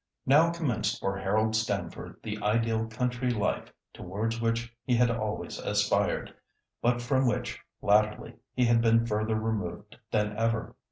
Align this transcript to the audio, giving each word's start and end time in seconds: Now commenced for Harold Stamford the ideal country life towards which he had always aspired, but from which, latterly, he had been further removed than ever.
Now 0.25 0.49
commenced 0.49 0.99
for 0.99 1.15
Harold 1.15 1.55
Stamford 1.55 2.15
the 2.23 2.39
ideal 2.41 2.87
country 2.87 3.29
life 3.29 3.71
towards 3.93 4.41
which 4.41 4.75
he 4.83 4.95
had 4.95 5.11
always 5.11 5.59
aspired, 5.59 6.33
but 6.81 7.03
from 7.03 7.27
which, 7.27 7.59
latterly, 7.83 8.33
he 8.55 8.65
had 8.65 8.81
been 8.81 9.05
further 9.05 9.35
removed 9.39 9.99
than 10.09 10.35
ever. 10.35 10.75